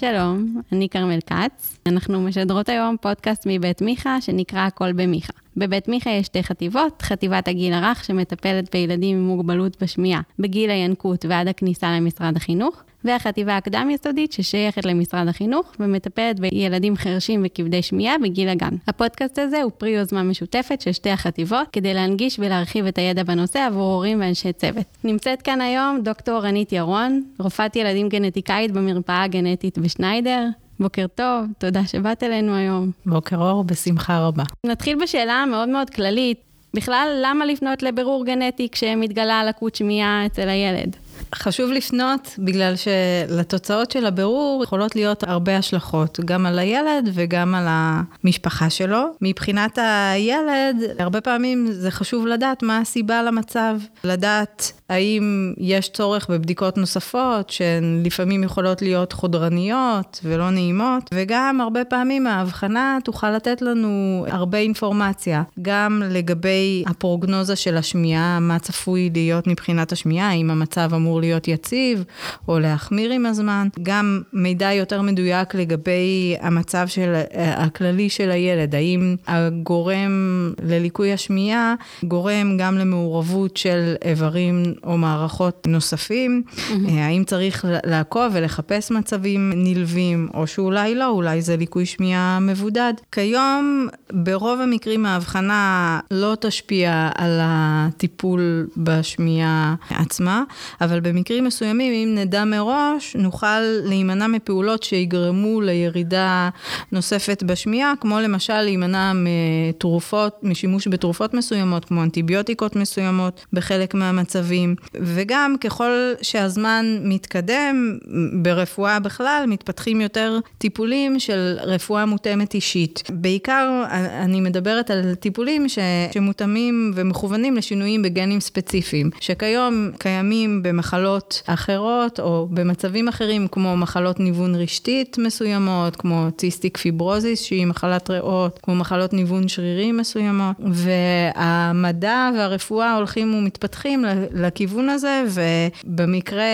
[0.00, 1.78] שלום, אני כרמל כץ.
[1.86, 5.32] אנחנו משדרות היום פודקאסט מבית מיכה שנקרא הכל במיכה.
[5.56, 11.24] בבית מיכה יש שתי חטיבות, חטיבת הגיל הרך שמטפלת בילדים עם מוגבלות בשמיעה בגיל הינקות
[11.28, 18.48] ועד הכניסה למשרד החינוך, והחטיבה הקדם-יסודית ששייכת למשרד החינוך ומטפלת בילדים חרשים וכבדי שמיעה בגיל
[18.48, 18.76] הגן.
[18.88, 23.66] הפודקאסט הזה הוא פרי יוזמה משותפת של שתי החטיבות כדי להנגיש ולהרחיב את הידע בנושא
[23.66, 24.86] עבור הורים ואנשי צוות.
[25.04, 30.46] נמצאת כאן היום דוקטור רנית ירון, רופאת ילדים גנטיקאית במרפאה הגנטית בשניידר.
[30.80, 32.90] בוקר טוב, תודה שבאת אלינו היום.
[33.06, 34.42] בוקר אור, בשמחה רבה.
[34.66, 36.40] נתחיל בשאלה מאוד מאוד כללית.
[36.74, 40.96] בכלל, למה לפנות לבירור גנטי כשמתגלה לקות שמיעה אצל הילד?
[41.34, 47.66] חשוב לפנות בגלל שלתוצאות של הבירור יכולות להיות הרבה השלכות, גם על הילד וגם על
[47.68, 49.04] המשפחה שלו.
[49.20, 56.78] מבחינת הילד, הרבה פעמים זה חשוב לדעת מה הסיבה למצב, לדעת האם יש צורך בבדיקות
[56.78, 64.24] נוספות, שהן לפעמים יכולות להיות חודרניות ולא נעימות, וגם הרבה פעמים ההבחנה תוכל לתת לנו
[64.28, 71.20] הרבה אינפורמציה, גם לגבי הפרוגנוזה של השמיעה, מה צפוי להיות מבחינת השמיעה, האם המצב אמור
[71.20, 72.04] להיות יציב
[72.48, 79.16] או להחמיר עם הזמן, גם מידע יותר מדויק לגבי המצב של, הכללי של הילד, האם
[79.26, 81.74] הגורם לליקוי השמיעה
[82.04, 86.90] גורם גם למעורבות של איברים או מערכות נוספים, mm-hmm.
[86.90, 92.94] האם צריך לעקוב ולחפש מצבים נלווים, או שאולי לא, אולי זה ליקוי שמיעה מבודד.
[93.12, 100.42] כיום, ברוב המקרים ההבחנה לא תשפיע על הטיפול בשמיעה עצמה,
[100.80, 106.48] אבל במקרים מסוימים, אם נדע מראש, נוכל להימנע מפעולות שיגרמו לירידה
[106.92, 115.54] נוספת בשמיעה, כמו למשל להימנע מתרופות, משימוש בתרופות מסוימות, כמו אנטיביוטיקות מסוימות בחלק מהמצבים, וגם
[115.60, 117.98] ככל שהזמן מתקדם,
[118.42, 123.02] ברפואה בכלל, מתפתחים יותר טיפולים של רפואה מותאמת אישית.
[123.12, 123.84] בעיקר
[124.22, 125.78] אני מדברת על טיפולים ש...
[126.12, 134.54] שמותאמים ומכוונים לשינויים בגנים ספציפיים, שכיום קיימים במחלות אחרות או במצבים אחרים, כמו מחלות ניוון
[134.54, 142.94] רשתית מסוימות, כמו ציסטיק פיברוזיס, שהיא מחלת ריאות, כמו מחלות ניוון שרירים מסוימות, והמדע והרפואה
[142.94, 144.04] הולכים ומתפתחים
[144.50, 146.44] לכיוון הזה, ובמקרה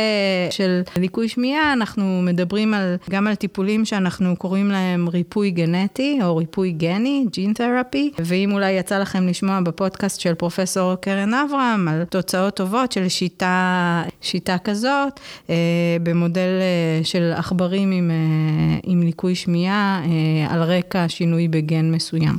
[0.50, 6.36] של ליקוי שמיעה, אנחנו מדברים על, גם על טיפולים שאנחנו קוראים להם ריפוי גנטי, או
[6.36, 12.04] ריפוי גני, ג'ין תרפי, ואם אולי יצא לכם לשמוע בפודקאסט של פרופסור קרן אברהם, על
[12.04, 15.20] תוצאות טובות של שיטה, שיטה כזאת,
[15.50, 15.54] אה,
[16.02, 20.02] במודל אה, של עכברים עם, אה, עם ליקוי שמיעה,
[20.48, 22.38] על רקע שינוי בגן מסוים.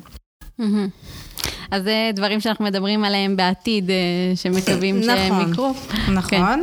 [0.62, 1.27] Mm-hmm.
[1.72, 3.96] אז זה דברים שאנחנו מדברים עליהם בעתיד, אה,
[4.36, 5.74] שמקווים נכון, שהם יקרו.
[6.14, 6.60] נכון, כן.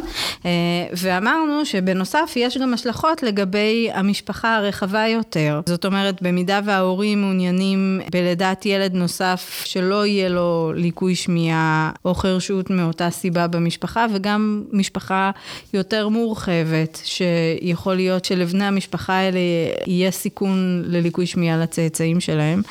[0.97, 5.61] ואמרנו שבנוסף יש גם השלכות לגבי המשפחה הרחבה יותר.
[5.67, 12.71] זאת אומרת, במידה וההורים מעוניינים בלידת ילד נוסף, שלא יהיה לו ליקוי שמיעה או חרשות
[12.71, 15.31] מאותה סיבה במשפחה, וגם משפחה
[15.75, 19.39] יותר מורחבת, שיכול להיות שלבני המשפחה האלה
[19.87, 22.63] יהיה סיכון לליקוי שמיעה לצאצאים שלהם,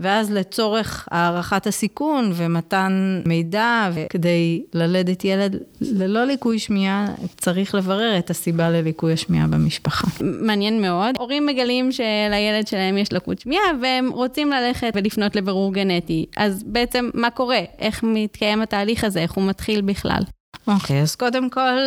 [0.00, 8.18] ואז לצורך הערכת הסיכון, הסיכון ומתן מידע, וכדי ללדת ילד ללא ליקוי שמיעה, צריך לברר
[8.18, 10.06] את הסיבה לליקוי השמיעה במשפחה.
[10.20, 11.14] מעניין מאוד.
[11.18, 16.26] הורים מגלים שלילד שלהם יש לקות שמיעה, והם רוצים ללכת ולפנות לבירור גנטי.
[16.36, 17.60] אז בעצם, מה קורה?
[17.78, 19.20] איך מתקיים התהליך הזה?
[19.20, 20.22] איך הוא מתחיל בכלל?
[20.66, 21.78] אוקיי, okay, אז קודם כל,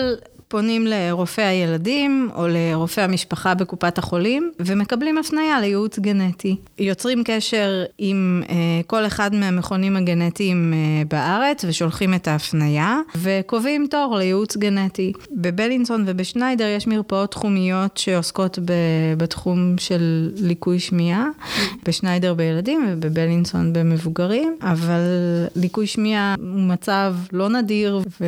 [0.54, 6.56] פונים לרופא הילדים או לרופא המשפחה בקופת החולים ומקבלים הפניה לייעוץ גנטי.
[6.80, 8.56] יוצרים קשר עם אה,
[8.88, 15.14] כל אחד מהמכונים הגנטיים אה, בארץ ושולחים את ההפניה וקובעים תור לייעוץ גנטי.
[15.32, 18.74] בבלינסון ובשניידר יש מרפאות תחומיות שעוסקות ב,
[19.18, 21.26] בתחום של ליקוי שמיעה,
[21.86, 25.02] בשניידר בילדים ובבלינסון במבוגרים, אבל
[25.56, 28.26] ליקוי שמיעה הוא מצב לא נדיר ו...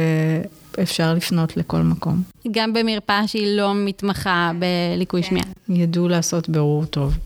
[0.82, 2.24] אפשר לפנות לכל מקום.
[2.52, 5.30] גם במרפאה שהיא לא מתמחה בליקוי כן.
[5.30, 5.46] שמיעה.
[5.70, 7.18] ידעו לעשות ברור טוב.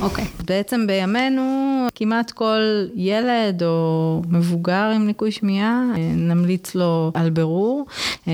[0.00, 0.24] אוקיי.
[0.24, 0.44] Okay.
[0.44, 7.86] בעצם בימינו, כמעט כל ילד או מבוגר עם ליקוי שמיעה, אה, נמליץ לו על ברור.
[8.28, 8.32] אה,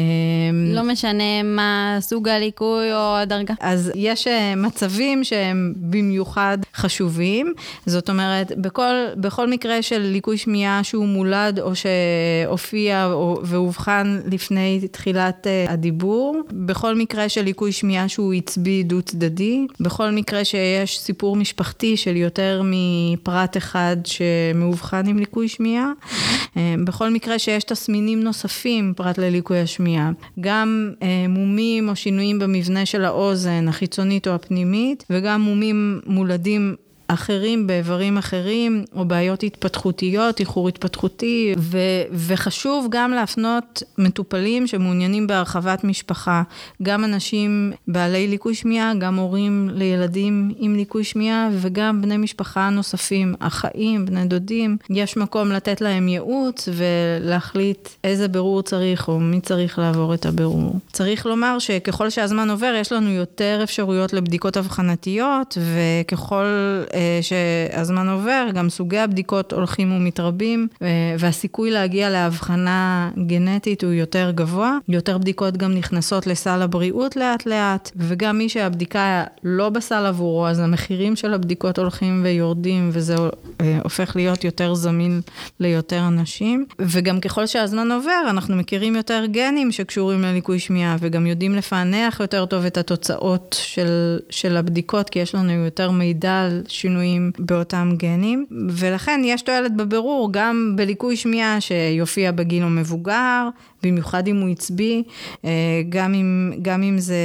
[0.75, 3.55] לא משנה מה סוג הליקוי או הדרגה.
[3.61, 7.53] אז יש אה, מצבים שהם במיוחד חשובים.
[7.87, 14.89] זאת אומרת, בכל, בכל מקרה של ליקוי שמיעה שהוא מולד או שהופיע ואובחן לפני לפני
[14.89, 16.41] תחילת uh, הדיבור.
[16.53, 22.63] בכל מקרה של ליקוי שמיעה שהוא עצבי דו-צדדי, בכל מקרה שיש סיפור משפחתי של יותר
[22.65, 30.11] מפרט אחד שמאובחן עם ליקוי שמיעה, uh, בכל מקרה שיש תסמינים נוספים פרט לליקוי השמיעה,
[30.41, 36.75] גם uh, מומים או שינויים במבנה של האוזן, החיצונית או הפנימית, וגם מומים מולדים
[37.09, 41.79] אחרים באיברים אחרים, או בעיות התפתחותיות, איחור התפתחותי, ו,
[42.12, 46.43] וחשוב גם להפנות מטופלים שמעוניינים בהרחבת משפחה,
[46.83, 53.35] גם אנשים בעלי ליקוי שמיעה, גם הורים לילדים עם ליקוי שמיעה, וגם בני משפחה נוספים,
[53.39, 54.77] אחאים, בני דודים.
[54.91, 60.79] יש מקום לתת להם ייעוץ ולהחליט איזה ברור צריך, או מי צריך לעבור את הברור.
[60.93, 66.45] צריך לומר שככל שהזמן עובר, יש לנו יותר אפשרויות לבדיקות אבחנתיות, וככל...
[66.94, 70.88] אה, שהזמן עובר, גם סוגי הבדיקות הולכים ומתרבים, אה,
[71.19, 74.79] והסיכוי להגיע להבחנה גנטית הוא יותר גבוה.
[74.88, 80.58] יותר בדיקות גם נכנסות לסל הבריאות לאט לאט, וגם מי שהבדיקה לא בסל עבורו, אז
[80.58, 83.17] המחירים של הבדיקות הולכים ויורדים, וזה
[83.61, 85.20] אה, הופך להיות יותר זמין
[85.61, 86.67] ליותר אנשים.
[86.79, 92.46] וגם ככל שהזמן עובר, אנחנו מכירים יותר גנים שקשורים לליקוי שמיעה, וגם יודעים לפענח יותר
[92.46, 98.47] טוב את התוצאות של, של הבדיקות, כי יש לנו יותר מידע על שינויים באותם גנים,
[98.71, 103.49] ולכן יש תועלת בבירור גם בליקוי שמיעה שיופיע בגיל המבוגר,
[103.83, 105.03] במיוחד אם הוא עצבי,
[105.45, 105.51] אה,
[105.89, 107.17] גם אם, גם אם זה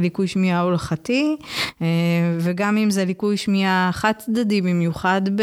[0.00, 1.36] ליקוי שמיעה הולכתי,
[1.82, 1.86] אה,
[2.38, 5.42] וגם אם זה ליקוי שמיעה חד צדדי, במיוחד ב...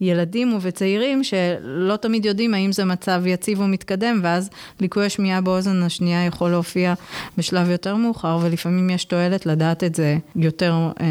[0.00, 4.50] ילדים ובצעירים שלא תמיד יודעים האם זה מצב יציב או מתקדם, ואז
[4.80, 6.94] ליקוי השמיעה באוזן השנייה יכול להופיע
[7.38, 11.06] בשלב יותר מאוחר, ולפעמים יש תועלת לדעת את זה יותר אה,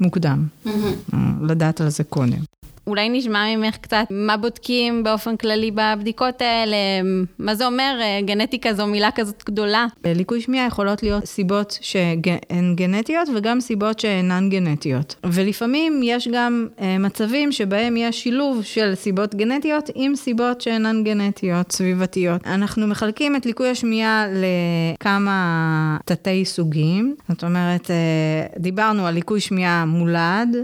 [0.00, 1.16] מוקדם, mm-hmm.
[1.48, 2.55] לדעת על זה קודם.
[2.86, 6.76] אולי נשמע ממך קצת מה בודקים באופן כללי בבדיקות האלה,
[7.38, 9.86] מה זה אומר, אה, גנטיקה זו מילה כזאת גדולה.
[10.04, 15.14] ליקוי שמיעה יכולות להיות סיבות שהן גנטיות וגם סיבות שאינן גנטיות.
[15.24, 21.72] ולפעמים יש גם אה, מצבים שבהם יש שילוב של סיבות גנטיות עם סיבות שאינן גנטיות,
[21.72, 22.46] סביבתיות.
[22.46, 27.14] אנחנו מחלקים את ליקוי השמיעה לכמה תתי סוגים.
[27.28, 27.96] זאת אומרת, אה,
[28.58, 30.56] דיברנו על ליקוי שמיעה מולד,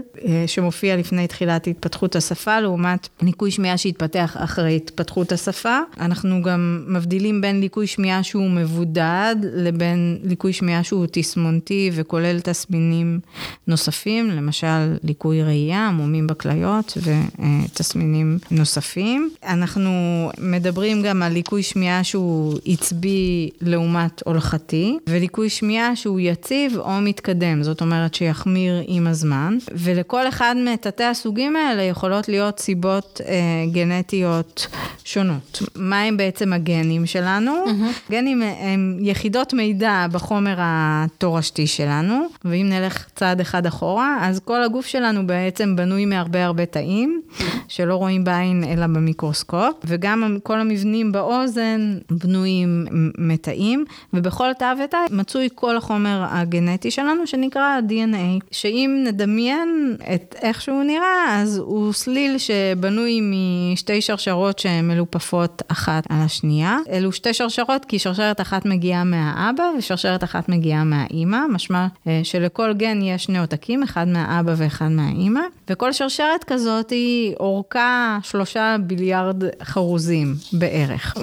[0.47, 5.79] שמופיע לפני תחילת התפתחות התפתחות השפה, לעומת ליקוי שמיעה שהתפתח אחרי התפתחות השפה.
[5.99, 13.19] אנחנו גם מבדילים בין ליקוי שמיעה שהוא מבודד לבין ליקוי שמיעה שהוא תסמונתי וכולל תסמינים
[13.67, 19.29] נוספים, למשל ליקוי ראייה, מומים בכליות ותסמינים נוספים.
[19.43, 19.91] אנחנו
[20.39, 27.63] מדברים גם על ליקוי שמיעה שהוא עצבי לעומת הולכתי, וליקוי שמיעה שהוא יציב או מתקדם,
[27.63, 33.35] זאת אומרת שיחמיר עם הזמן, ולכל אחד מתתי הסוגים האלה יכול יכולות להיות סיבות אה,
[33.71, 34.67] גנטיות
[35.05, 35.61] שונות.
[35.75, 37.51] מה הם בעצם הגנים שלנו?
[37.65, 38.11] Mm-hmm.
[38.11, 44.85] גנים הם יחידות מידע בחומר התורשתי שלנו, ואם נלך צעד אחד אחורה, אז כל הגוף
[44.85, 47.21] שלנו בעצם בנוי מהרבה הרבה תאים,
[47.67, 52.85] שלא רואים בעין אלא במיקרוסקופ, וגם כל המבנים באוזן בנויים
[53.17, 60.61] מתאים, ובכל תא ותא מצוי כל החומר הגנטי שלנו, שנקרא DNA, שאם נדמיין את איך
[60.61, 66.77] שהוא נראה, אז הוא הוא סליל שבנוי משתי שרשרות שהן מלופפות אחת על השנייה.
[66.89, 72.73] אלו שתי שרשרות כי שרשרת אחת מגיעה מהאבא ושרשרת אחת מגיעה מהאימא, משמע אה, שלכל
[72.73, 79.43] גן יש שני עותקים, אחד מהאבא ואחד מהאימא, וכל שרשרת כזאת היא אורכה שלושה ביליארד
[79.63, 81.17] חרוזים בערך.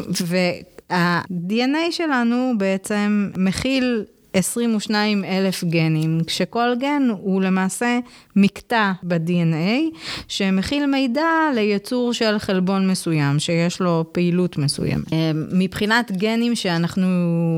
[0.90, 7.98] וה-DNA שלנו בעצם מכיל 22 אלף גנים, כשכל גן הוא למעשה
[8.36, 9.96] מקטע ב-DNA,
[10.28, 15.12] שמכיל מידע ליצור של חלבון מסוים, שיש לו פעילות מסוימת.
[15.12, 17.06] אה, מבחינת גנים שאנחנו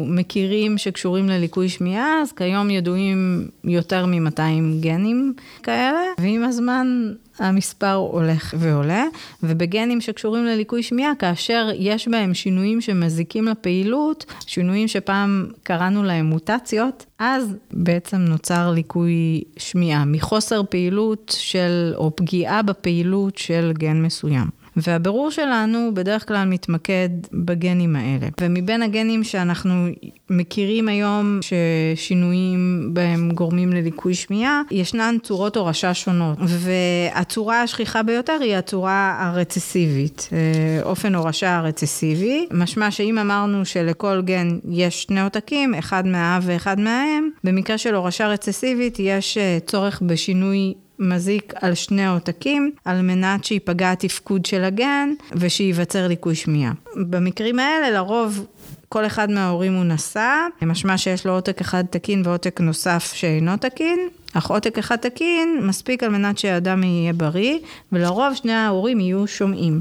[0.08, 7.12] מכירים שקשורים לליקוי שמיעה, אז כיום ידועים יותר מ-200 גנים כאלה, ועם הזמן
[7.42, 9.04] המספר הולך ועולה,
[9.42, 17.06] ובגנים שקשורים לליקוי שמיעה, כאשר יש בהם שינויים שמזיקים לפעילות, שינויים שפעם קראנו להם מוטציות,
[17.18, 24.61] אז בעצם נוצר ליקוי שמיעה מחוסר פעילות של, או פגיעה בפעילות של גן מסוים.
[24.76, 28.28] והבירור שלנו בדרך כלל מתמקד בגנים האלה.
[28.40, 29.86] ומבין הגנים שאנחנו
[30.30, 36.38] מכירים היום ששינויים בהם גורמים לליקוי שמיעה, ישנן צורות הורשה שונות.
[36.40, 42.46] והצורה השכיחה ביותר היא הצורה הרצסיבית, אה, אופן הורשה הרצסיבי.
[42.50, 48.28] משמע שאם אמרנו שלכל גן יש שני עותקים, אחד מהאב ואחד מהאם, במקרה של הורשה
[48.28, 55.08] רצסיבית יש אה, צורך בשינוי מזיק על שני העותקים, על מנת שייפגע התפקוד של הגן
[55.32, 56.72] ושייווצר ליקוי שמיעה.
[56.96, 58.46] במקרים האלה לרוב
[58.88, 64.08] כל אחד מההורים הוא נשא, משמע שיש לו עותק אחד תקין ועותק נוסף שאינו תקין.
[64.32, 67.58] אך עותק אחד תקין מספיק על מנת שהאדם יהיה בריא,
[67.92, 69.80] ולרוב שני ההורים יהיו שומעים.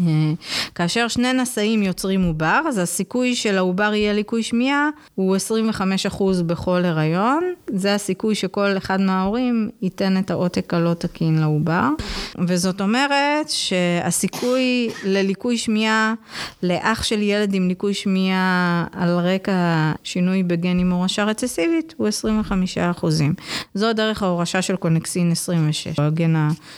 [0.00, 0.32] אה,
[0.74, 5.36] כאשר שני נשאים יוצרים עובר, אז הסיכוי של העובר יהיה ליקוי שמיעה הוא
[6.10, 7.52] 25% בכל הריון.
[7.70, 11.88] זה הסיכוי שכל אחד מההורים ייתן את העותק הלא תקין לעובר.
[12.48, 16.14] וזאת אומרת שהסיכוי לליקוי שמיעה
[16.62, 22.08] לאח של ילד עם ליקוי שמיעה על רקע שינוי בגן עם הורשה רצסיבית הוא
[22.98, 23.06] 25%.
[23.74, 26.34] זו דרך ההורשה של קונקסין 26, הגן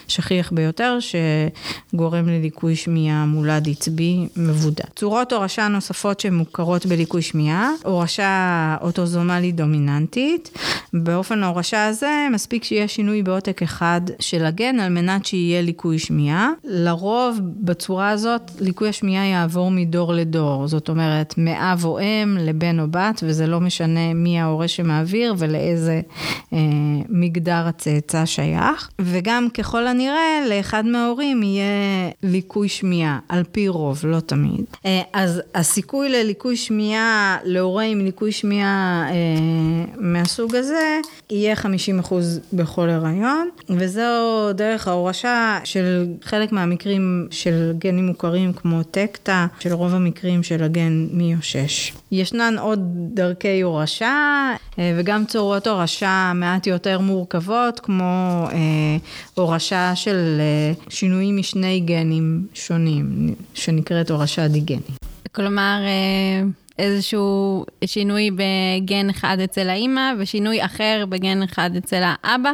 [0.06, 4.84] השכיח ביותר שגורם לליקוי ליקוי שמיעה מולד עצבי מבודד.
[4.96, 10.50] צורות הורשה נוספות שמוכרות בליקוי שמיעה, הורשה אוטוזומלית דומיננטית.
[10.92, 16.50] באופן ההורשה הזה מספיק שיהיה שינוי בעותק אחד של הגן על מנת שיהיה ליקוי שמיעה.
[16.64, 22.84] לרוב בצורה הזאת ליקוי השמיעה יעבור מדור לדור, זאת אומרת מאב או אם לבן או
[22.90, 26.00] בת וזה לא משנה מי ההורה שמעביר ולאיזה
[26.52, 26.58] אה,
[27.08, 28.90] מגדר הצאצא שייך.
[29.00, 31.64] וגם ככל הנראה לאחד מההורים יהיה
[32.22, 34.64] ליקוי שמיעה, על פי רוב, לא תמיד.
[34.86, 39.14] אה, אז הסיכוי לליקוי שמיעה, להורה עם ליקוי שמיעה אה,
[39.96, 41.66] מהסוג הזה, יהיה 50%
[42.52, 44.02] בכל הריון, וזו
[44.54, 51.06] דרך ההורשה של חלק מהמקרים של גנים מוכרים כמו טקטה, של רוב המקרים של הגן
[51.10, 51.92] מיושש.
[52.12, 52.80] ישנן עוד
[53.14, 58.46] דרכי הורשה, אה, וגם צורות הורשה מעט יותר מורכבות, כמו
[59.34, 60.40] הורשה של
[60.88, 62.23] שינויים משני גנים
[62.54, 64.98] שונים, שנקראת הורשה דיגנית.
[65.32, 66.46] כלומר, אה,
[66.78, 72.52] איזשהו שינוי בגן אחד אצל האימא ושינוי אחר בגן אחד אצל האבא,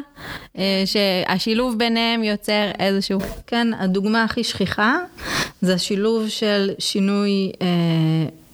[0.59, 3.21] אה, שהשילוב ביניהם יוצר איזשהו...
[3.47, 4.99] כן, הדוגמה הכי שכיחה
[5.61, 7.67] זה השילוב של שינוי אה,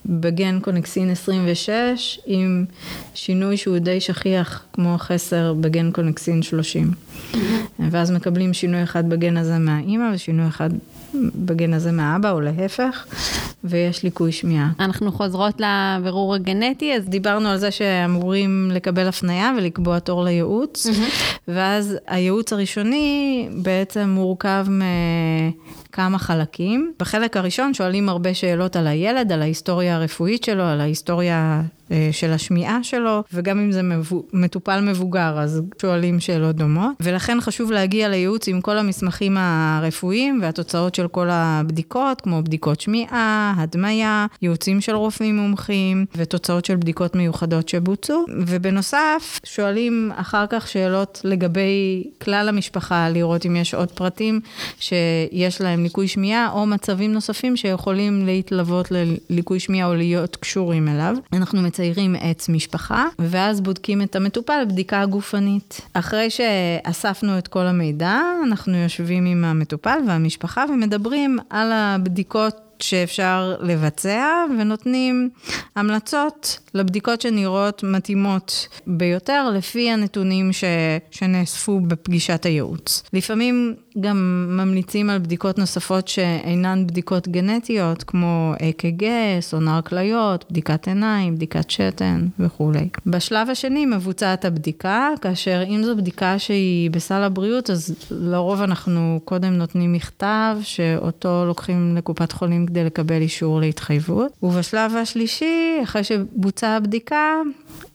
[0.06, 2.64] בגן קונקסין 26 עם
[3.14, 6.90] שינוי שהוא די שכיח כמו חסר בגן קונקסין 30.
[6.90, 7.36] Mm-hmm.
[7.90, 10.70] ואז מקבלים שינוי אחד בגן הזה מהאימא ושינוי אחד
[11.34, 13.06] בגן הזה מהאבא או להפך,
[13.64, 14.70] ויש ליקוי שמיעה.
[14.80, 21.32] אנחנו חוזרות לבירור הגנטי, אז דיברנו על זה שאמורים לקבל הפנייה ולקבוע תור לייעוץ, mm-hmm.
[21.48, 24.66] ואז הייעוץ הראשוני בעצם מורכב
[25.90, 26.92] מכמה חלקים.
[26.98, 31.62] בחלק הראשון שואלים הרבה שאלות על הילד, על ההיסטוריה הרפואית שלו, על ההיסטוריה
[32.12, 33.80] של השמיעה שלו, וגם אם זה
[34.32, 36.92] מטופל מבוגר, אז שואלים שאלות דומות.
[37.00, 43.54] ולכן חשוב להגיע לייעוץ עם כל המסמכים הרפואיים והתוצאות של כל הבדיקות, כמו בדיקות שמיעה,
[43.56, 48.24] הדמיה, ייעוצים של רופאים מומחים, ותוצאות של בדיקות מיוחדות שבוצעו.
[48.46, 54.40] ובנוסף, שואלים אחר כך שאלות לגבי כלל המשפחה, לראות אם יש עוד פרטים
[54.78, 58.88] שיש להם ליקוי שמיעה, או מצבים נוספים שיכולים להתלוות
[59.30, 61.16] לליקוי שמיעה או להיות קשורים אליו.
[61.32, 65.80] אנחנו מציירים עץ משפחה, ואז בודקים את המטופל בדיקה גופנית.
[65.92, 74.44] אחרי שאספנו את כל המידע, אנחנו יושבים עם המטופל והמשפחה ומדברים על הבדיקות שאפשר לבצע,
[74.58, 75.30] ונותנים
[75.76, 80.64] המלצות לבדיקות שנראות מתאימות ביותר לפי הנתונים ש...
[81.10, 83.02] שנאספו בפגישת הייעוץ.
[83.12, 89.06] לפעמים גם ממליצים על בדיקות נוספות שאינן בדיקות גנטיות, כמו אק"ג,
[89.40, 92.88] סונר כליות, בדיקת עיניים, בדיקת שתן וכולי.
[93.06, 99.52] בשלב השני מבוצעת הבדיקה, כאשר אם זו בדיקה שהיא בסל הבריאות, אז לרוב אנחנו קודם
[99.52, 104.32] נותנים מכתב, שאותו לוקחים לקופת חולים כדי לקבל אישור להתחייבות.
[104.42, 107.32] ובשלב השלישי, אחרי שבוצעה הבדיקה,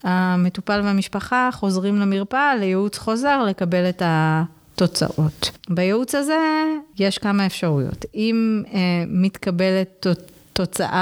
[0.03, 4.43] המטופל והמשפחה חוזרים למרפאה לייעוץ חוזר לקבל את ה...
[4.81, 5.51] תוצאות.
[5.69, 6.37] בייעוץ הזה
[6.99, 8.05] יש כמה אפשרויות.
[8.15, 10.40] אם אה, מתקבלת תוצאה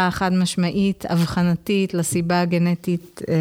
[0.10, 3.34] חד משמעית, אבחנתית, לסיבה הגנטית אה,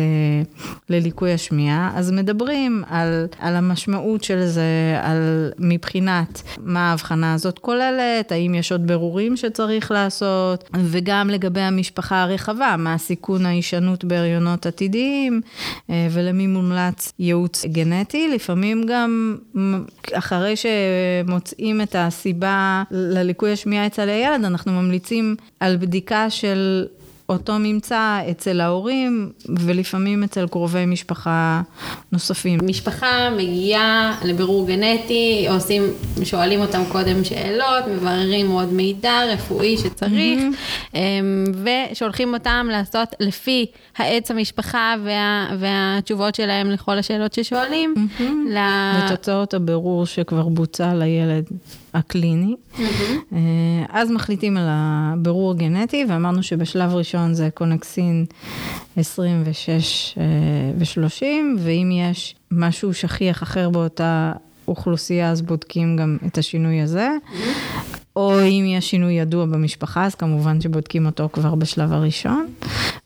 [0.88, 8.32] לליקוי השמיעה, אז מדברים על, על המשמעות של זה, על מבחינת מה ההבחנה הזאת כוללת,
[8.32, 15.40] האם יש עוד ברורים שצריך לעשות, וגם לגבי המשפחה הרחבה, מה הסיכון ההישנות בהריונות עתידיים,
[15.90, 18.28] אה, ולמי מומלץ ייעוץ גנטי.
[18.28, 19.36] לפעמים גם
[20.12, 25.97] אחרי שמוצאים את הסיבה לליקוי השמיעה אצל הילד, אנחנו ממליצים על בדיקה.
[25.98, 26.86] בדיקה של
[27.28, 31.62] אותו ממצא אצל ההורים ולפעמים אצל קרובי משפחה
[32.12, 32.58] נוספים.
[32.62, 35.82] משפחה מגיעה לבירור גנטי, עושים,
[36.24, 40.96] שואלים אותם קודם שאלות, מבררים עוד מידע רפואי שצריך, mm-hmm.
[41.92, 47.94] ושולחים אותם לעשות לפי העץ המשפחה וה, והתשובות שלהם לכל השאלות ששואלים.
[47.96, 48.50] Mm-hmm.
[48.50, 48.58] ל...
[49.04, 51.44] ותוצאות הבירור שכבר בוצע לילד.
[51.98, 52.56] הקליני.
[53.32, 53.38] אה,
[53.88, 58.24] אז מחליטים על הבירור הגנטי, ואמרנו שבשלב ראשון זה קונקסין
[58.96, 60.18] 26
[60.78, 61.24] ו-30,
[61.58, 64.32] ואם יש משהו שכיח אחר באותה
[64.68, 67.08] אוכלוסייה, אז בודקים גם את השינוי הזה.
[68.16, 72.46] או אם יש שינוי ידוע במשפחה, אז כמובן שבודקים אותו כבר בשלב הראשון.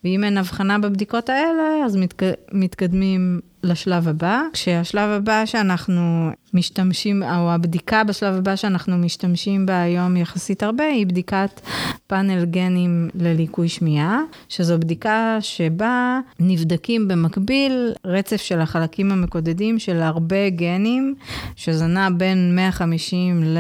[0.05, 2.23] ואם אין הבחנה בבדיקות האלה, אז מתק...
[2.53, 10.17] מתקדמים לשלב הבא, כשהשלב הבא שאנחנו משתמשים, או הבדיקה בשלב הבא שאנחנו משתמשים בה היום
[10.17, 11.61] יחסית הרבה, היא בדיקת
[12.07, 20.51] פאנל גנים לליקוי שמיעה, שזו בדיקה שבה נבדקים במקביל רצף של החלקים המקודדים של הרבה
[20.51, 21.15] גנים,
[21.57, 23.59] שזה נע בין 150 ל...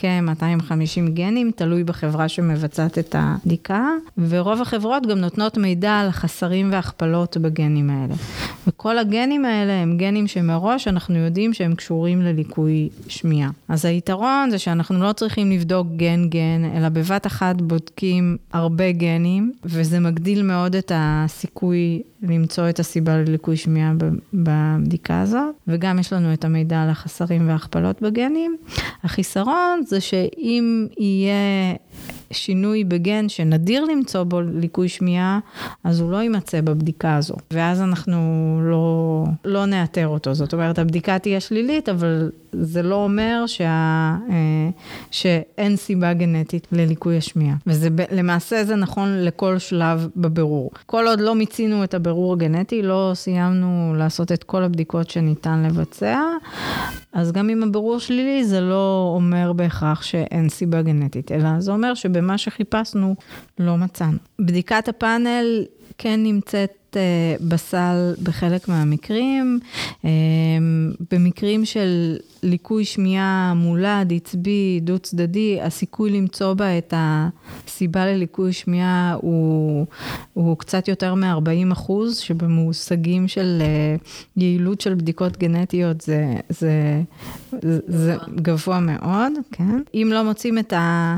[0.00, 3.86] כ-250 גנים, תלוי בחברה שמבצעת את הבדיקה,
[4.28, 8.14] ורוב החברות גם נותנות מידע על חסרים והכפלות בגנים האלה.
[8.66, 13.50] וכל הגנים האלה הם גנים שמראש אנחנו יודעים שהם קשורים לליקוי שמיעה.
[13.68, 20.00] אז היתרון זה שאנחנו לא צריכים לבדוק גן-גן, אלא בבת אחת בודקים הרבה גנים, וזה
[20.00, 23.92] מגדיל מאוד את הסיכוי למצוא את הסיבה לליקוי שמיעה
[24.32, 28.56] בבדיקה הזאת, וגם יש לנו את המידע על החסרים וההכפלות בגנים.
[29.04, 31.74] החיסרון זה שאם יהיה
[32.30, 35.38] שינוי בגן שנדיר למצוא בו ליקוי שמיעה,
[35.84, 37.34] אז הוא לא יימצא בבדיקה הזו.
[37.50, 38.18] ואז אנחנו
[38.62, 40.34] לא, לא נאתר אותו.
[40.34, 44.68] זאת אומרת, הבדיקה תהיה שלילית, אבל זה לא אומר שה, אה,
[45.10, 47.56] שאין סיבה גנטית לליקוי השמיעה.
[47.66, 50.70] ולמעשה זה נכון לכל שלב בבירור.
[50.86, 56.20] כל עוד לא מיצינו את הבירור הגנטי, לא סיימנו לעשות את כל הבדיקות שניתן לבצע,
[57.12, 61.94] אז גם אם הבירור שלילי, זה לא אומר בהכרח שאין סיבה גנטית, אלא זה אומר
[61.94, 63.14] שבמה שחיפשנו
[63.58, 64.18] לא מצאנו.
[64.38, 65.64] בדיקת הפאנל
[65.98, 69.60] כן נמצאת אה, בסל בחלק מהמקרים.
[70.04, 70.10] אה,
[71.10, 79.16] במקרים של ליקוי שמיעה מולד, עצבי, דו צדדי, הסיכוי למצוא בה את הסיבה לליקוי שמיעה
[79.20, 79.86] הוא,
[80.34, 83.96] הוא קצת יותר מ-40 אחוז, שבמושגים של אה,
[84.36, 87.02] יעילות של בדיקות גנטיות זה, זה,
[87.62, 89.80] זה, זה גבוה מאוד, כן?
[89.94, 91.16] אם לא מוצאים את ה...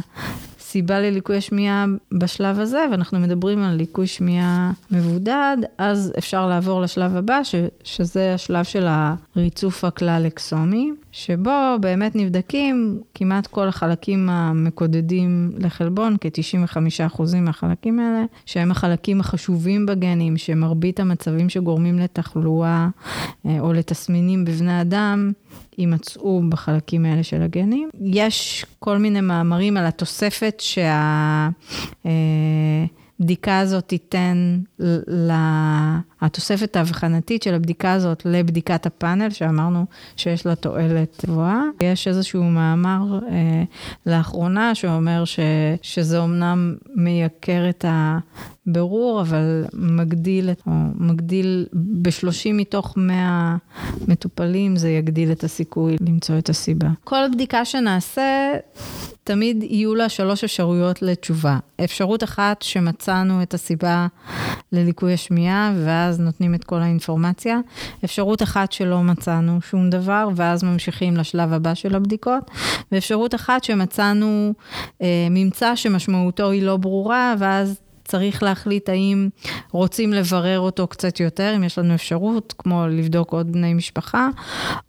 [0.71, 7.17] סיבה לליקוי השמיעה בשלב הזה, ואנחנו מדברים על ליקוי שמיעה מבודד, אז אפשר לעבור לשלב
[7.17, 7.55] הבא, ש,
[7.85, 17.23] שזה השלב של הריצוף הכלל אקסומי, שבו באמת נבדקים כמעט כל החלקים המקודדים לחלבון, כ-95%
[17.37, 22.89] מהחלקים האלה, שהם החלקים החשובים בגנים, שמרבית המצבים שגורמים לתחלואה
[23.47, 25.33] אה, או לתסמינים בבני אדם,
[25.79, 27.89] יימצאו בחלקים האלה של הגנים.
[28.01, 31.49] יש כל מיני מאמרים על התוספת שה...
[32.07, 32.11] אה,
[33.21, 34.61] הבדיקה הזאת תיתן
[35.09, 35.33] ל...
[36.21, 39.85] התוספת האבחנתית של הבדיקה הזאת לבדיקת הפאנל, שאמרנו
[40.17, 41.63] שיש לה תועלת גבוהה.
[41.81, 43.63] יש איזשהו מאמר אה,
[44.07, 45.41] לאחרונה שאומר ש...
[45.83, 53.57] שזה אומנם מייקר את הבירור, אבל מגדיל, או מגדיל ב-30 מתוך 100
[54.09, 56.89] מטופלים, זה יגדיל את הסיכוי למצוא את הסיבה.
[57.05, 58.53] כל בדיקה שנעשה,
[59.25, 61.59] תמיד יהיו לה שלוש אפשרויות לתשובה.
[61.85, 64.07] אפשרות אחת שמצאנו את הסיבה
[64.73, 67.59] לליקוי השמיעה, ואז נותנים את כל האינפורמציה.
[68.05, 72.51] אפשרות אחת שלא מצאנו שום דבר, ואז ממשיכים לשלב הבא של הבדיקות.
[72.93, 74.53] ואפשרות אחת שמצאנו
[75.03, 79.29] אה, ממצא שמשמעותו היא לא ברורה, ואז צריך להחליט האם
[79.71, 84.29] רוצים לברר אותו קצת יותר, אם יש לנו אפשרות, כמו לבדוק עוד בני משפחה,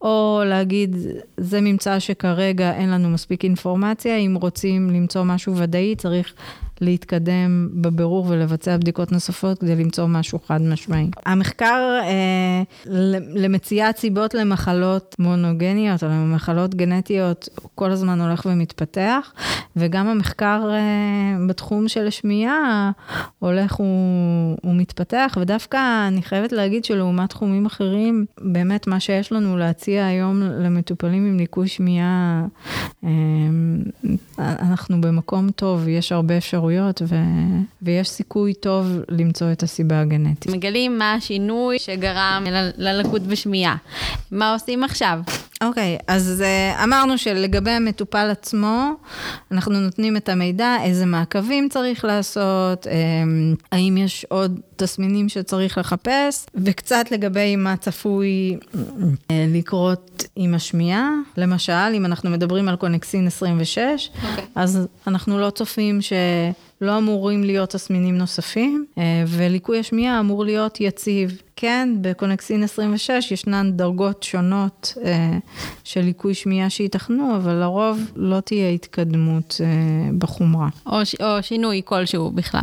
[0.02, 0.96] או להגיד,
[1.38, 6.34] זה ממצא שכרגע אין לנו מספיק אינפורמציה, אם רוצים למצוא משהו ודאי, צריך
[6.82, 11.10] להתקדם בבירור ולבצע בדיקות נוספות כדי למצוא משהו חד משמעי.
[11.26, 12.63] המחקר אה,
[13.36, 19.34] למציאת סיבות למחלות מונוגניות או למחלות גנטיות כל הזמן הולך ומתפתח,
[19.76, 22.91] וגם המחקר אה, בתחום של שמיעה
[23.39, 23.80] הולך
[24.63, 31.26] ומתפתח, ודווקא אני חייבת להגיד שלעומת תחומים אחרים, באמת מה שיש לנו להציע היום למטופלים
[31.26, 32.46] עם ליקוי שמיעה,
[33.04, 33.10] אה,
[34.39, 36.71] אנחנו במקום טוב, יש הרבה אפשרויות.
[36.72, 37.16] אפשרויות, ו...
[37.82, 40.52] ויש סיכוי טוב למצוא את הסיבה הגנטית.
[40.52, 42.44] מגלים מה השינוי שגרם
[42.78, 43.76] ללקות בשמיעה.
[44.32, 45.20] מה עושים עכשיו?
[45.62, 48.91] אוקיי, okay, אז uh, אמרנו שלגבי המטופל עצמו,
[49.52, 52.89] אנחנו נותנים את המידע, איזה מעקבים צריך לעשות, um,
[53.71, 58.78] האם יש עוד תסמינים שצריך לחפש, וקצת לגבי מה צפוי uh,
[59.30, 61.10] לקרות עם השמיעה.
[61.38, 64.28] למשל, אם אנחנו מדברים על קונקסין 26, okay.
[64.30, 64.45] אוקיי.
[64.56, 66.13] אז אנחנו לא צופים ש...
[66.82, 68.86] לא אמורים להיות תסמינים נוספים,
[69.28, 71.41] וליקוי השמיעה אמור להיות יציב.
[71.56, 75.38] כן, בקונקסין 26 ישנן דרגות שונות אה,
[75.84, 79.67] של ליקוי שמיעה שייתכנו, אבל לרוב לא תהיה התקדמות אה,
[80.17, 80.70] בחומרה.
[80.86, 82.62] או, ש- או שינוי כלשהו בכלל.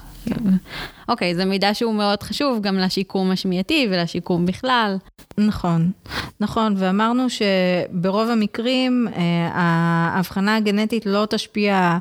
[1.09, 4.97] אוקיי, זה מידע שהוא מאוד חשוב גם לשיקום השמיעתי ולשיקום בכלל.
[5.39, 5.91] נכון,
[6.41, 11.99] נכון, ואמרנו שברוב המקרים אה, ההבחנה הגנטית לא תשפיע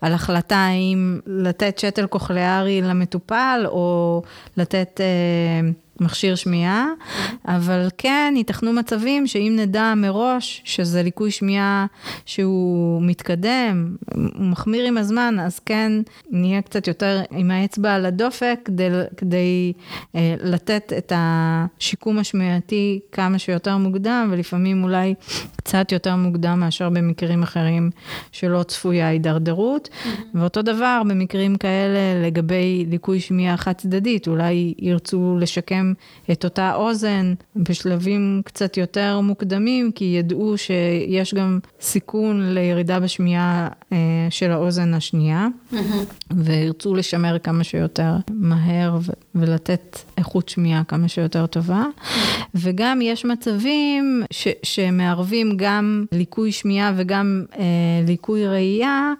[0.00, 4.22] על החלטה האם לתת שתל קוכליארי למטופל או
[4.56, 5.00] לתת...
[6.00, 6.86] מכשיר שמיעה,
[7.44, 11.86] אבל כן, ייתכנו מצבים שאם נדע מראש שזה ליקוי שמיעה
[12.26, 15.92] שהוא מתקדם, הוא מחמיר עם הזמן, אז כן,
[16.30, 19.72] נהיה קצת יותר עם האצבע על הדופק כדי, כדי
[20.14, 25.14] אה, לתת את השיקום השמיעתי כמה שיותר מוקדם, ולפעמים אולי
[25.56, 27.90] קצת יותר מוקדם מאשר במקרים אחרים
[28.32, 29.88] שלא צפויה הידרדרות.
[30.34, 35.87] ואותו דבר במקרים כאלה לגבי ליקוי שמיעה חד צדדית, אולי ירצו לשקם
[36.32, 43.96] את אותה אוזן בשלבים קצת יותר מוקדמים, כי ידעו שיש גם סיכון לירידה בשמיעה אה,
[44.30, 45.48] של האוזן השנייה,
[46.36, 48.98] וירצו לשמר כמה שיותר מהר
[49.34, 51.84] ולתת איכות שמיעה כמה שיותר טובה.
[52.54, 57.64] וגם יש מצבים ש- שמערבים גם ליקוי שמיעה וגם אה,
[58.06, 59.12] ליקוי ראייה,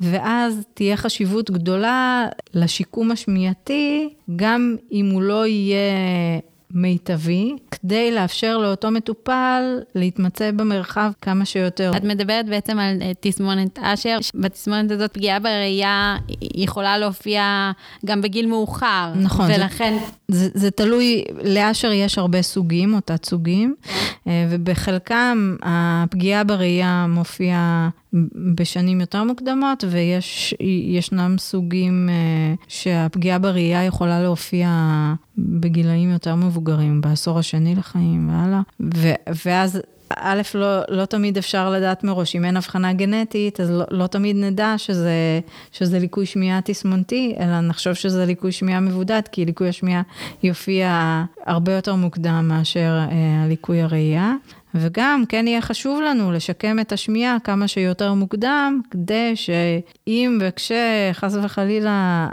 [0.00, 6.40] ואז תהיה חשיבות גדולה לשיקום השמיעתי, גם אם הוא לא יהיה
[6.74, 9.62] מיטבי, כדי לאפשר לאותו מטופל
[9.94, 11.92] להתמצא במרחב כמה שיותר.
[11.96, 16.16] את מדברת בעצם על אה, תסמונת אשר, בתסמונת הזאת פגיעה בראייה
[16.54, 17.72] יכולה להופיע
[18.04, 19.12] גם בגיל מאוחר.
[19.16, 19.50] נכון.
[19.54, 19.98] ולכן...
[20.28, 23.74] זה, זה, זה תלוי, לאשר יש הרבה סוגים או תת-סוגים,
[24.26, 27.88] אה, ובחלקם הפגיעה בראייה מופיעה
[28.54, 34.68] בשנים יותר מוקדמות, וישנם סוגים אה, שהפגיעה בראייה יכולה להופיע
[35.38, 38.60] בגילאים יותר מבוגרים, בעשור השני לחיים והלאה.
[39.46, 39.80] ואז
[40.16, 44.36] א', לא, לא תמיד אפשר לדעת מראש, אם אין הבחנה גנטית, אז לא, לא תמיד
[44.36, 45.40] נדע שזה,
[45.72, 50.02] שזה ליקוי שמיעה תסמונתי, אלא נחשוב שזה ליקוי שמיעה מבודד, כי ליקוי השמיעה
[50.42, 54.34] יופיע הרבה יותר מוקדם מאשר אה, ליקוי הראייה.
[54.74, 62.28] וגם כן יהיה חשוב לנו לשקם את השמיעה כמה שיותר מוקדם, כדי שאם וכשחס וחלילה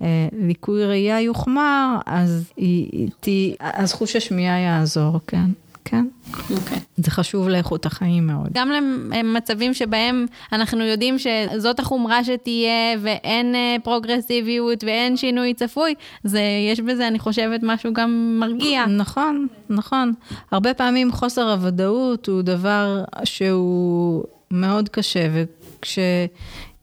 [0.00, 5.50] הליקוי ראייה יוחמר, אז, היא, היא, אז חוש השמיעה יעזור, כן.
[5.94, 6.54] כן.
[6.54, 6.76] אוקיי.
[6.76, 6.80] Okay.
[6.96, 8.48] זה חשוב לאיכות החיים מאוד.
[8.52, 16.42] גם למצבים שבהם אנחנו יודעים שזאת החומרה שתהיה ואין אה, פרוגרסיביות ואין שינוי צפוי, זה,
[16.72, 18.86] יש בזה, אני חושבת, משהו גם מרגיע.
[18.86, 20.12] נכון, נכון.
[20.50, 25.98] הרבה פעמים חוסר הוודאות הוא דבר שהוא מאוד קשה, וכש...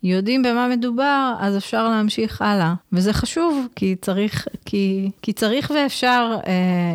[0.04, 2.74] יודעים במה מדובר, אז אפשר להמשיך הלאה.
[2.92, 6.52] וזה חשוב, כי צריך, כי, כי צריך ואפשר אה,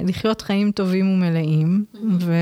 [0.08, 1.84] לחיות חיים טובים ומלאים.
[2.20, 2.34] ו...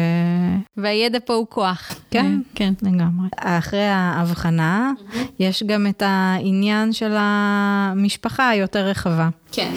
[0.77, 1.93] והידע פה הוא כוח.
[2.11, 3.29] כן, כן, לגמרי.
[3.37, 4.93] אחרי ההבחנה,
[5.39, 9.29] יש גם את העניין של המשפחה היותר רחבה.
[9.53, 9.73] כן.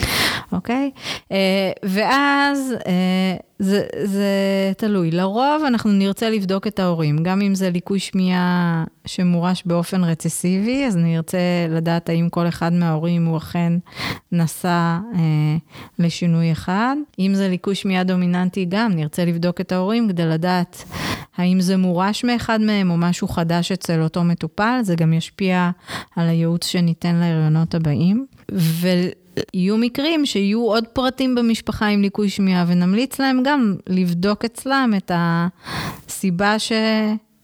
[0.52, 0.92] אוקיי?
[1.32, 4.32] אה, ואז אה, זה, זה
[4.78, 5.12] תלוי.
[5.12, 10.98] לרוב אנחנו נרצה לבדוק את ההורים, גם אם זה ליקוי שמיעה שמורש באופן רצסיבי, אז
[10.98, 11.38] נרצה
[11.70, 13.74] לדעת האם כל אחד מההורים הוא אכן
[14.32, 15.58] נסע אה,
[16.00, 16.96] לשינוי אחד.
[17.20, 20.84] אם זה ליקוי שמיעה דומיננטי גם, נרצה לבדוק את ההורים כדי לדעת
[21.38, 25.70] האם זה מורש מאחד מהם או משהו חדש אצל אותו מטופל, זה גם ישפיע
[26.16, 28.26] על הייעוץ שניתן להריונות הבאים.
[28.52, 28.88] ו...
[29.54, 35.12] יהיו מקרים שיהיו עוד פרטים במשפחה עם ליקוי שמיעה, ונמליץ להם גם לבדוק אצלם את
[35.16, 36.60] הסיבה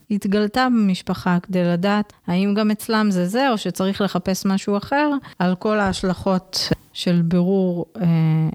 [0.09, 5.55] שהתגלתה במשפחה, כדי לדעת האם גם אצלם זה זה, או שצריך לחפש משהו אחר, על
[5.55, 8.05] כל ההשלכות של בירור אה,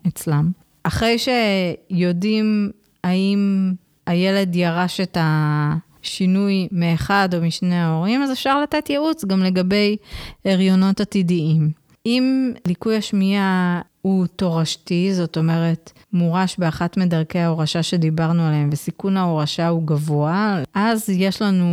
[0.08, 0.50] אצלם.
[0.82, 2.70] אחרי שיודעים
[3.04, 3.72] האם
[4.06, 5.74] הילד ירש את ה...
[6.02, 9.96] שינוי מאחד או משני ההורים, אז אפשר לתת ייעוץ גם לגבי
[10.44, 11.70] הריונות עתידיים.
[12.06, 19.68] אם ליקוי השמיעה הוא תורשתי, זאת אומרת, מורש באחת מדרכי ההורשה שדיברנו עליהן, וסיכון ההורשה
[19.68, 21.66] הוא גבוה, אז יש לנו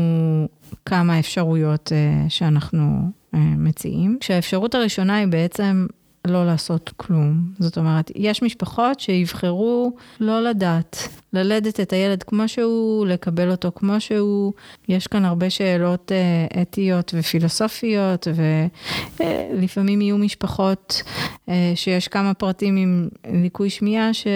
[0.85, 2.99] כמה אפשרויות uh, שאנחנו
[3.33, 4.17] uh, מציעים.
[4.19, 5.87] כשהאפשרות הראשונה היא בעצם
[6.25, 7.41] לא לעשות כלום.
[7.59, 14.01] זאת אומרת, יש משפחות שיבחרו לא לדעת, ללדת את הילד כמו שהוא, לקבל אותו כמו
[14.01, 14.53] שהוא.
[14.89, 18.27] יש כאן הרבה שאלות אה, אתיות ופילוסופיות,
[19.19, 21.03] ולפעמים יהיו משפחות
[21.49, 24.27] אה, שיש כמה פרטים עם ליקוי שמיעה, ש,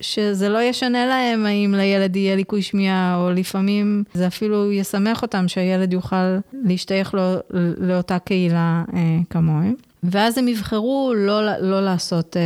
[0.00, 5.48] שזה לא ישנה להם האם לילד יהיה ליקוי שמיעה, או לפעמים זה אפילו ישמח אותם
[5.48, 7.34] שהילד יוכל להשתייך לו,
[7.78, 9.74] לאותה קהילה אה, כמוהם.
[10.10, 12.36] ואז הם יבחרו לא, לא, לעשות,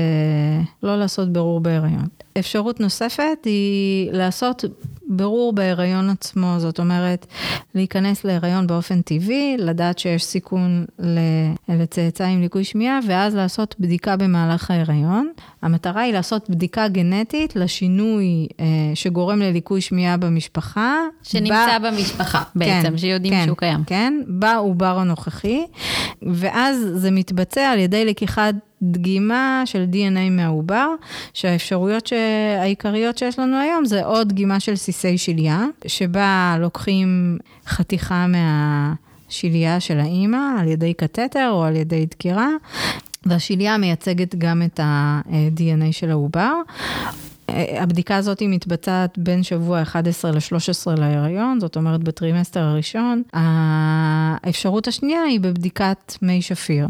[0.83, 2.07] לא לעשות בירור בהיריון.
[2.39, 4.65] אפשרות נוספת היא לעשות
[5.09, 7.27] ברור בהיריון עצמו, זאת אומרת,
[7.75, 10.85] להיכנס להיריון באופן טבעי, לדעת שיש סיכון
[11.69, 15.29] לצאצא עם ליקוי שמיעה, ואז לעשות בדיקה במהלך ההיריון.
[15.63, 20.97] המטרה היא לעשות בדיקה גנטית לשינוי אה, שגורם לליקוי שמיעה במשפחה.
[21.23, 21.87] שנמצא ב...
[21.87, 23.85] במשפחה בעצם, כן, שיודעים כן, שהוא קיים.
[23.87, 25.65] כן, בעובר הנוכחי,
[26.23, 30.89] ואז זה מתבצע על ידי לקיחת דגימה של DNA מהעובר,
[31.35, 32.13] שהאפשרויות
[32.61, 40.01] העיקריות שיש לנו היום זה עוד דגימה של סיסי שליה, שבה לוקחים חתיכה מהשליה של
[40.01, 42.49] האימא על ידי קתטר או על ידי דקירה,
[43.27, 46.53] והשליה מייצגת גם את ה-DNA של העובר.
[47.81, 53.23] הבדיקה הזאת מתבצעת בין שבוע 11 ל-13 להיריון, זאת אומרת בטרימסטר הראשון.
[53.33, 56.89] האפשרות השנייה היא בבדיקת מי שפיר,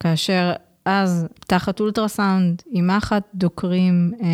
[0.00, 0.52] כאשר
[0.84, 4.28] אז תחת אולטרסאונד, עם מחט, דוקרים אה,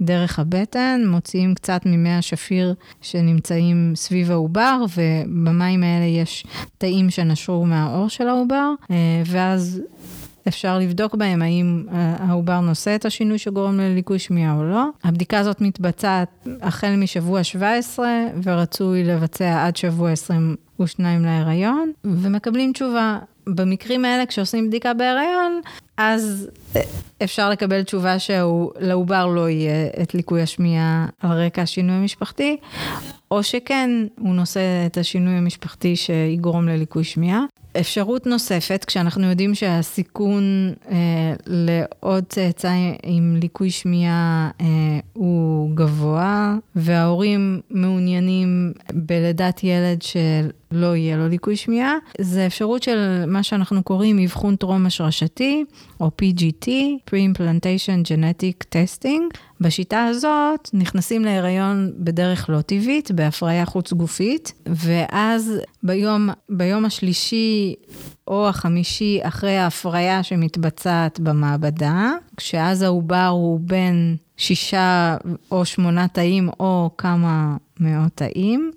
[0.00, 6.46] דרך הבטן, מוציאים קצת ממי השפיר שנמצאים סביב העובר, ובמים האלה יש
[6.78, 9.80] תאים שנשרו מהעור של העובר, אה, ואז
[10.48, 14.84] אפשר לבדוק בהם האם אה, העובר נושא את השינוי שגורם לליקוי שמיעה או לא.
[15.04, 18.08] הבדיקה הזאת מתבצעת החל משבוע 17,
[18.42, 23.18] ורצוי לבצע עד שבוע 22 להיריון, ומקבלים תשובה.
[23.54, 25.60] במקרים האלה, כשעושים בדיקה בהיריון,
[25.98, 26.80] אז אה,
[27.24, 32.56] אפשר לקבל תשובה שלעובר לא יהיה את ליקוי השמיעה על רקע השינוי המשפחתי,
[33.30, 37.44] או שכן, הוא נושא את השינוי המשפחתי שיגרום לליקוי שמיעה.
[37.80, 40.96] אפשרות נוספת, כשאנחנו יודעים שהסיכון אה,
[41.46, 44.66] לעוד צאצא עם ליקוי שמיעה אה,
[45.12, 53.42] הוא גבוה, וההורים מעוניינים בלידת ילד שלא יהיה לו ליקוי שמיעה, זה אפשרות של מה
[53.42, 55.64] שאנחנו קוראים אבחון טרום השרשתי,
[56.00, 56.68] או PGT,
[57.10, 59.38] Pre-Implantation Genetic Testing.
[59.60, 67.74] בשיטה הזאת נכנסים להיריון בדרך לא טבעית, בהפריה חוץ גופית, ואז ביום, ביום השלישי
[68.28, 75.16] או החמישי אחרי ההפריה שמתבצעת במעבדה, כשאז העובר הוא בין שישה
[75.50, 78.70] או שמונה תאים או כמה מאות תאים,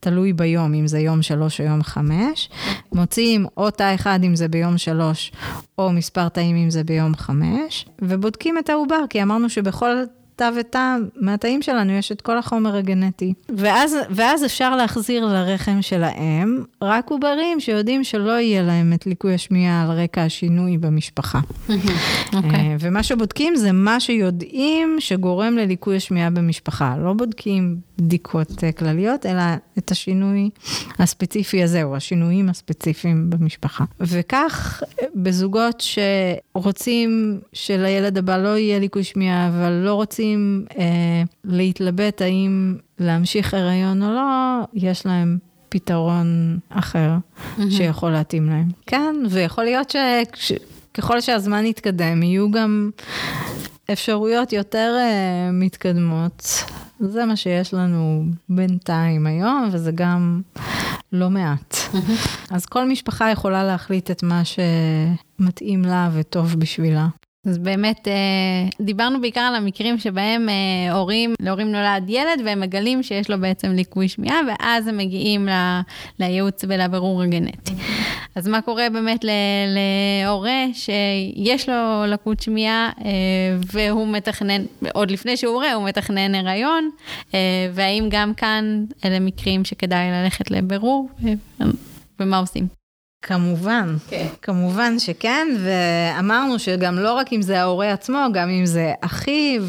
[0.00, 2.50] תלוי ביום, אם זה יום שלוש או יום חמש.
[2.92, 5.32] מוציאים או תא אחד אם זה ביום שלוש,
[5.78, 9.96] או מספר תאים אם זה ביום חמש, ובודקים את העובר, כי אמרנו שבכל
[10.40, 13.32] תא ותא מהתאים שלנו יש את כל החומר הגנטי.
[13.56, 19.34] ואז, ואז אפשר להחזיר לרחם של האם רק עוברים שיודעים שלא יהיה להם את ליקוי
[19.34, 21.40] השמיעה על רקע השינוי במשפחה.
[21.68, 21.72] Okay.
[22.36, 22.50] אוקיי.
[22.50, 26.96] אה, ומה שבודקים זה מה שיודעים שגורם לליקוי השמיעה במשפחה.
[26.98, 29.42] לא בודקים בדיקות אה, כלליות, אלא
[29.78, 30.50] את השינוי
[30.98, 33.84] הספציפי הזה, או השינויים הספציפיים במשפחה.
[34.00, 34.82] וכך,
[35.14, 35.84] בזוגות
[36.54, 44.02] שרוצים שלילד הבא לא יהיה ליקוי שמיעה, אבל לא רוצים אה, להתלבט האם להמשיך הריון
[44.02, 47.62] או לא, יש להם פתרון אחר mm-hmm.
[47.70, 48.68] שיכול להתאים להם.
[48.86, 49.94] כן, ויכול להיות
[50.34, 52.90] שככל שהזמן יתקדם, יהיו גם
[53.92, 56.64] אפשרויות יותר uh, מתקדמות.
[57.00, 60.40] זה מה שיש לנו בינתיים היום, וזה גם
[61.12, 61.76] לא מעט.
[62.54, 67.06] אז כל משפחה יכולה להחליט את מה שמתאים לה וטוב בשבילה.
[67.46, 73.02] אז באמת, אה, דיברנו בעיקר על המקרים שבהם אה, הורים, להורים נולד ילד והם מגלים
[73.02, 75.48] שיש לו בעצם ליקוי שמיעה, ואז הם מגיעים
[76.18, 77.72] לייעוץ ולבירור הגנטי.
[78.34, 79.24] אז מה קורה באמת
[80.24, 83.10] להורה שיש לו לקות שמיעה אה,
[83.72, 84.62] והוא מתכנן,
[84.92, 86.90] עוד לפני שהוא הורה, הוא מתכנן הריון,
[87.74, 91.08] והאם גם כאן אלה מקרים שכדאי ללכת לבירור,
[92.20, 92.79] ומה עושים?
[93.22, 94.26] כמובן, כן.
[94.42, 99.62] כמובן שכן, ואמרנו שגם לא רק אם זה ההורה עצמו, גם אם זה אחיו,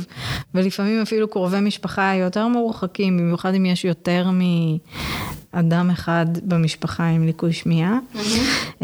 [0.55, 4.27] ולפעמים אפילו קרובי משפחה יותר מורחקים, במיוחד אם יש יותר
[5.53, 7.99] מאדם אחד במשפחה עם ליקוי שמיעה.
[8.15, 8.81] Mm-hmm.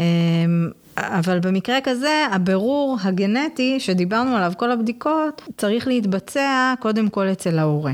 [0.96, 7.92] אבל במקרה כזה, הבירור הגנטי שדיברנו עליו, כל הבדיקות, צריך להתבצע קודם כל אצל ההורה.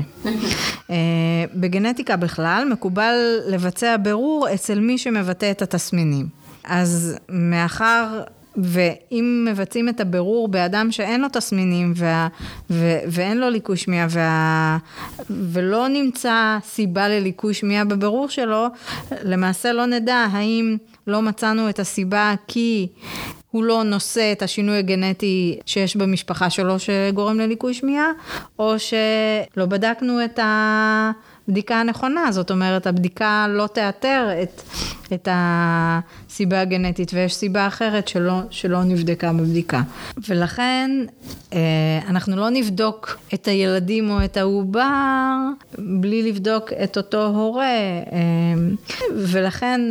[0.89, 0.95] אה,
[1.53, 3.15] בגנטיקה בכלל, מקובל
[3.47, 6.44] לבצע בירור אצל מי שמבטא את התסמינים.
[6.67, 8.21] אז מאחר
[8.57, 12.27] ואם מבצעים את הבירור באדם שאין לו תסמינים וה,
[12.69, 14.77] ו, ואין לו ליקוי שמיעה
[15.29, 18.67] ולא נמצא סיבה לליקוי שמיעה בבירור שלו,
[19.23, 22.87] למעשה לא נדע האם לא מצאנו את הסיבה כי
[23.51, 28.11] הוא לא נושא את השינוי הגנטי שיש במשפחה שלו שגורם לליקוי שמיעה,
[28.59, 30.39] או שלא בדקנו את
[31.47, 34.61] הבדיקה הנכונה, זאת אומרת, הבדיקה לא תאתר את,
[35.13, 39.81] את הסיבה הגנטית, ויש סיבה אחרת שלא, שלא נבדקה בבדיקה.
[40.29, 40.91] ולכן,
[41.53, 41.59] אה,
[42.09, 45.37] אנחנו לא נבדוק את הילדים או את העובר
[45.77, 48.19] בלי לבדוק את אותו הורה, אה,
[49.15, 49.81] ולכן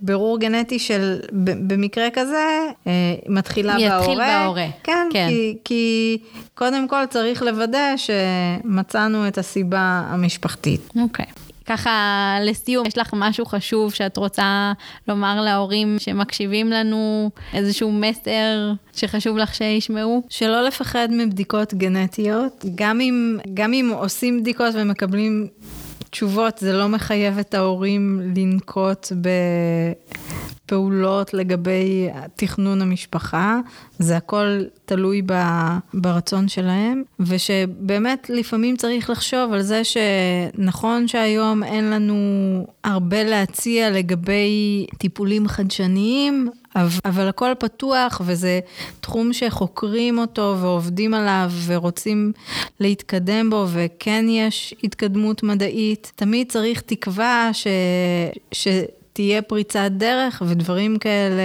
[0.00, 1.20] בירור גנטי של,
[1.66, 2.46] במקרה כזה,
[2.86, 2.92] אה,
[3.28, 3.98] מתחילה בהורה.
[3.98, 4.66] יתחיל בהורה.
[4.82, 5.28] כן, כן.
[5.28, 6.18] כי, כי
[6.54, 10.92] קודם כל צריך לוודא שמצאנו את הסיבה המשפחתית.
[11.02, 11.24] אוקיי.
[11.24, 11.42] Okay.
[11.66, 14.72] ככה, לסיום, יש לך משהו חשוב שאת רוצה
[15.08, 20.22] לומר להורים שמקשיבים לנו, איזשהו מסר שחשוב לך שישמעו?
[20.28, 25.48] שלא לפחד מבדיקות גנטיות, גם אם, גם אם עושים בדיקות ומקבלים
[26.10, 29.12] תשובות, זה לא מחייב את ההורים לנקוט
[30.72, 33.60] בפעולות לגבי תכנון המשפחה,
[33.98, 35.22] זה הכל תלוי
[35.94, 42.14] ברצון שלהם, ושבאמת לפעמים צריך לחשוב על זה שנכון שהיום אין לנו
[42.84, 46.48] הרבה להציע לגבי טיפולים חדשניים,
[47.04, 48.60] אבל הכל פתוח וזה
[49.00, 52.32] תחום שחוקרים אותו ועובדים עליו ורוצים
[52.80, 56.12] להתקדם בו וכן יש התקדמות מדעית.
[56.16, 57.66] תמיד צריך תקווה ש...
[58.52, 58.68] ש...
[59.12, 61.42] תהיה פריצת דרך ודברים כאלה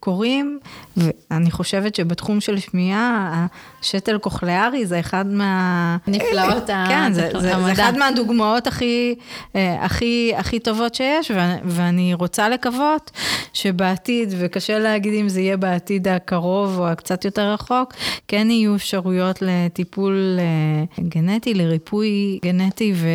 [0.00, 0.58] קורים,
[0.98, 3.46] ואני חושבת שבתחום של שמיעה,
[3.80, 5.96] השתל קוכליארי זה אחד מה...
[6.06, 9.14] נפלאות כן, זה, זה, זה אחד מהדוגמאות הכי,
[9.56, 11.30] אה, הכי, הכי טובות שיש,
[11.64, 13.10] ואני רוצה לקוות
[13.52, 17.94] שבעתיד, וקשה להגיד אם זה יהיה בעתיד הקרוב או הקצת יותר רחוק,
[18.28, 23.08] כן יהיו אפשרויות לטיפול אה, גנטי, לריפוי גנטי, ו,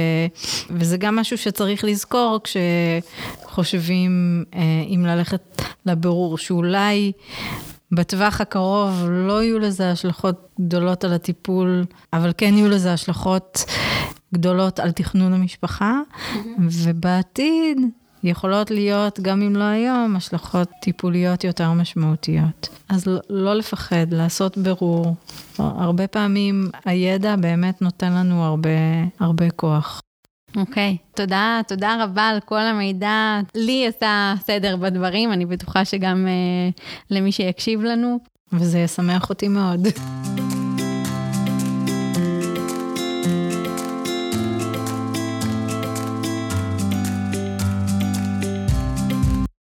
[0.69, 7.11] וזה גם משהו שצריך לזכור כשחושבים אה, אם ללכת לבירור, שאולי
[7.95, 13.65] בטווח הקרוב לא יהיו לזה השלכות גדולות על הטיפול, אבל כן יהיו לזה השלכות
[14.33, 15.99] גדולות על תכנון המשפחה.
[16.59, 17.77] ובעתיד
[18.23, 22.69] יכולות להיות, גם אם לא היום, השלכות טיפוליות יותר משמעותיות.
[22.89, 25.15] אז לא, לא לפחד, לעשות בירור.
[25.57, 28.69] הרבה פעמים הידע באמת נותן לנו הרבה,
[29.19, 30.01] הרבה כוח.
[30.57, 31.15] אוקיי, okay.
[31.15, 33.39] תודה, תודה רבה על כל המידע.
[33.55, 38.19] לי עשה סדר בדברים, אני בטוחה שגם uh, למי שיקשיב לנו.
[38.53, 39.87] וזה ישמח אותי מאוד.